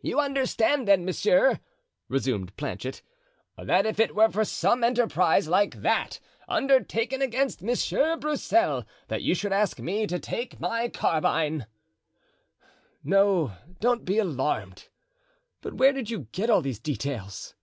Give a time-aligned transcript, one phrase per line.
[0.00, 1.58] "You understand, then, monsieur,"
[2.08, 3.02] resumed Planchet,
[3.58, 9.34] "that if it were for some enterprise like that undertaken against Monsieur Broussel that you
[9.34, 11.66] should ask me to take my carbine——"
[13.02, 14.86] "No, don't be alarmed;
[15.62, 17.56] but where did you get all these details?"